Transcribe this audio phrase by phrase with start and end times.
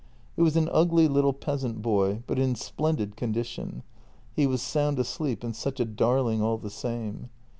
[0.35, 3.83] It was an ugly little peasant boy, but in splendid condition;
[4.35, 7.29] he was sound asleep and such a darling all the same.